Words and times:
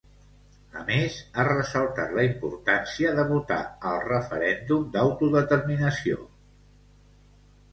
A 0.83 0.83
més, 0.85 1.17
ha 1.35 1.43
ressaltat 1.47 2.15
la 2.19 2.23
importància 2.27 3.11
de 3.19 3.27
votar 3.33 3.59
al 3.91 4.01
referèndum 4.07 4.89
d'autodeterminació. 4.97 6.19